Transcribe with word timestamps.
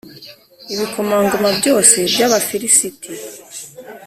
ibikomangoma 0.73 1.49
byose 1.59 1.95
by’Abafilisiti. 2.13 3.07